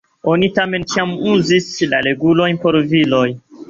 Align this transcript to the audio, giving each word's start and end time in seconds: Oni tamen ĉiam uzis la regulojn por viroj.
Oni 0.35 0.47
tamen 0.55 0.85
ĉiam 0.93 1.13
uzis 1.35 1.71
la 1.95 2.03
regulojn 2.09 2.63
por 2.67 2.83
viroj. 2.93 3.27